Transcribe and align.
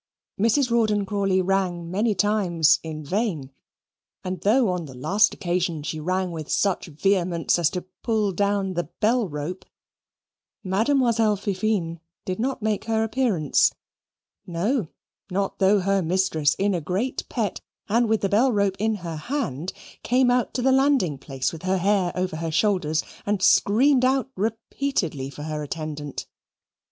Mrs. 0.39 0.71
Rawdon 0.71 1.05
Crawley 1.05 1.43
rang 1.43 1.91
many 1.91 2.15
times 2.15 2.79
in 2.81 3.03
vain; 3.05 3.51
and 4.23 4.41
though, 4.41 4.69
on 4.69 4.85
the 4.85 4.95
last 4.95 5.31
occasion, 5.31 5.83
she 5.83 5.99
rang 5.99 6.31
with 6.31 6.49
such 6.51 6.87
vehemence 6.87 7.59
as 7.59 7.69
to 7.69 7.85
pull 8.01 8.31
down 8.31 8.73
the 8.73 8.85
bell 8.99 9.27
rope, 9.29 9.63
Mademoiselle 10.63 11.35
Fifine 11.35 11.99
did 12.25 12.39
not 12.39 12.63
make 12.63 12.85
her 12.85 13.03
appearance 13.03 13.75
no, 14.47 14.87
not 15.29 15.59
though 15.59 15.81
her 15.81 16.01
mistress, 16.01 16.55
in 16.55 16.73
a 16.73 16.81
great 16.81 17.23
pet, 17.29 17.61
and 17.87 18.09
with 18.09 18.21
the 18.21 18.29
bell 18.29 18.51
rope 18.51 18.77
in 18.79 18.95
her 19.05 19.17
hand, 19.17 19.71
came 20.01 20.31
out 20.31 20.51
to 20.55 20.63
the 20.63 20.71
landing 20.71 21.19
place 21.19 21.53
with 21.53 21.61
her 21.61 21.77
hair 21.77 22.11
over 22.15 22.37
her 22.37 22.49
shoulders 22.49 23.03
and 23.27 23.43
screamed 23.43 24.03
out 24.03 24.31
repeatedly 24.35 25.29
for 25.29 25.43
her 25.43 25.61
attendant. 25.61 26.25